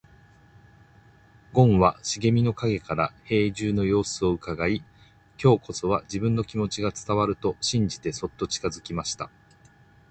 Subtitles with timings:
[1.53, 4.83] ごんは茂みの影から兵十の様子をうかがい、
[5.39, 9.29] 今日こそは自分の気持ちが伝わると信じてそっと近づきました。